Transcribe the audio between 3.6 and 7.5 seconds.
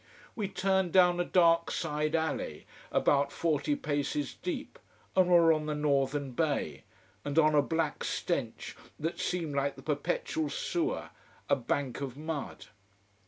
paces deep: and were on the northern bay, and